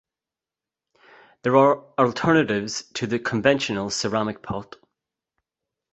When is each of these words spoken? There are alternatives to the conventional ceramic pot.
There 1.43 1.55
are 1.55 1.75
alternatives 1.99 2.85
to 2.95 3.05
the 3.05 3.19
conventional 3.19 3.91
ceramic 3.91 4.41
pot. 4.41 4.77